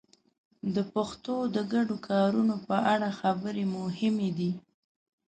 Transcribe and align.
د 0.75 0.77
پښتو 0.93 1.35
د 1.55 1.57
ګډو 1.73 1.95
کارونو 2.09 2.55
په 2.67 2.75
اړه 2.93 3.09
خبرې 3.19 3.65
مهمې 3.77 4.29
دي. 4.37 4.51